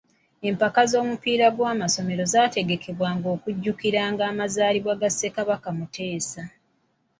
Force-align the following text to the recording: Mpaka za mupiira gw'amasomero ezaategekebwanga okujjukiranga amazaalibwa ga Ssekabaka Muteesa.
Mpaka 0.53 0.81
za 0.91 0.99
mupiira 1.07 1.47
gw'amasomero 1.55 2.21
ezaategekebwanga 2.27 3.27
okujjukiranga 3.35 4.23
amazaalibwa 4.31 4.93
ga 5.01 5.09
Ssekabaka 5.11 5.69
Muteesa. 5.77 6.43